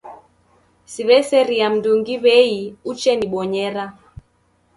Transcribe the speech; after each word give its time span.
Siw'eseriaa 0.91 1.71
mndungi 1.73 2.15
w'ei 2.23 2.57
uchenibonyera. 2.91 3.85